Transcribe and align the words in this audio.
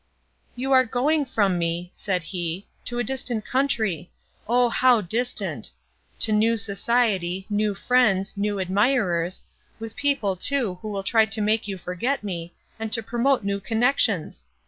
"You 0.55 0.71
are 0.71 0.83
going 0.83 1.25
from 1.25 1.59
me," 1.59 1.91
said 1.93 2.23
he, 2.23 2.65
"to 2.85 2.97
a 2.97 3.03
distant 3.03 3.45
country, 3.45 4.09
O 4.47 4.67
how 4.69 5.01
distant!—to 5.01 6.31
new 6.31 6.57
society, 6.57 7.45
new 7.51 7.75
friends, 7.75 8.35
new 8.35 8.57
admirers, 8.59 9.43
with 9.79 9.95
people 9.95 10.35
too, 10.35 10.79
who 10.81 10.87
will 10.89 11.03
try 11.03 11.27
to 11.27 11.39
make 11.39 11.67
you 11.67 11.77
forget 11.77 12.23
me, 12.23 12.51
and 12.79 12.91
to 12.93 13.03
promote 13.03 13.43
new 13.43 13.59
connections! 13.59 14.45